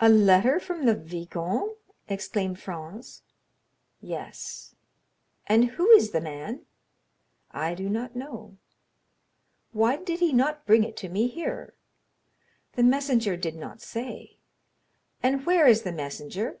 "A 0.00 0.08
letter 0.08 0.58
from 0.58 0.86
the 0.86 0.94
viscount!" 0.94 1.76
exclaimed 2.08 2.58
Franz. 2.58 3.20
"Yes." 4.00 4.74
"And 5.46 5.66
who 5.72 5.90
is 5.90 6.12
the 6.12 6.22
man?" 6.22 6.64
"I 7.50 7.74
do 7.74 7.90
not 7.90 8.16
know." 8.16 8.56
"Why 9.72 9.96
did 9.96 10.20
he 10.20 10.32
not 10.32 10.64
bring 10.64 10.84
it 10.84 10.96
to 10.96 11.10
me 11.10 11.26
here?" 11.28 11.74
"The 12.76 12.82
messenger 12.82 13.36
did 13.36 13.56
not 13.56 13.82
say." 13.82 14.38
"And 15.22 15.44
where 15.44 15.66
is 15.66 15.82
the 15.82 15.92
messenger?" 15.92 16.58